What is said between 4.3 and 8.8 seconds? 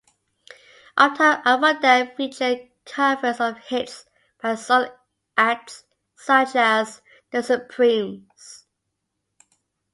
by soul acts such as The Supremes.